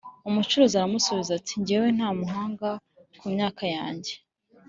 Umucuzi 0.27 0.73
aramusubiza 0.75 1.31
ati: 1.39 1.53
“Ngewe 1.61 1.87
Ntamuhanga 1.97 2.69
ku 3.19 3.25
myaka 3.33 3.63
yange 3.75 4.13